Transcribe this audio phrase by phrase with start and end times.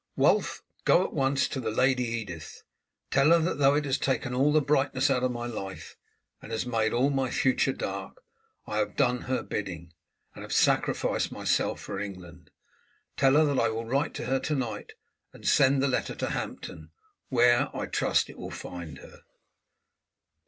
[0.15, 2.63] "Wulf, go at once to the Lady Edith.
[3.11, 5.95] Tell her that though it has taken all the brightness out of my life,
[6.41, 8.23] and has made all my future dark,
[8.65, 9.93] I have done her bidding,
[10.33, 12.49] and have sacrificed myself for England.
[13.15, 14.93] Tell her that I will write to her to night,
[15.33, 16.89] and send the letter to Hampton,
[17.29, 19.21] where, I trust, it will find her."